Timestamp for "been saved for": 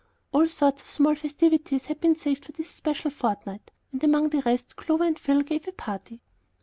2.01-2.51